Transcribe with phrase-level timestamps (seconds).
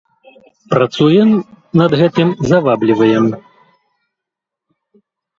[0.73, 1.29] Працуем
[1.81, 3.25] над гэтым, завабліваем.